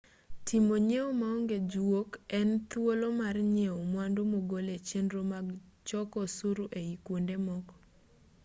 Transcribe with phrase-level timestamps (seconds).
[0.45, 2.09] timo nyieo maonge juok
[2.39, 5.45] en thuolo mar nyieo mwandu mogol e chenro mag
[5.87, 7.75] choko osuru ei kwonde moko